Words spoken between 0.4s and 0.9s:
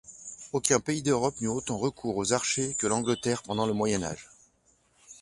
Aucun